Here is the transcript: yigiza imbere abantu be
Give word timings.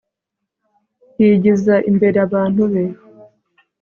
yigiza 1.21 1.75
imbere 1.89 2.17
abantu 2.27 2.61
be 2.71 2.83